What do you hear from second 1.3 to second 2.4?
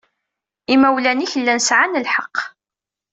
llan sɛan lḥeqq.